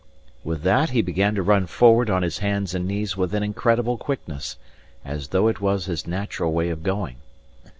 [0.43, 3.97] With that he began to run forward on his hands and knees with an incredible
[3.99, 4.57] quickness,
[5.05, 7.17] as though it were his natural way of going.